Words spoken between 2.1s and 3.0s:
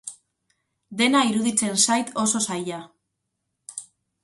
oso zaila.